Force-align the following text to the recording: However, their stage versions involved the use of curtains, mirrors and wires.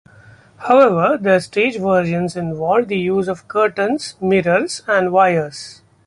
However, 0.57 1.15
their 1.21 1.39
stage 1.39 1.77
versions 1.77 2.35
involved 2.35 2.87
the 2.87 2.97
use 2.97 3.27
of 3.27 3.47
curtains, 3.47 4.15
mirrors 4.19 4.81
and 4.87 5.11
wires. 5.11 5.83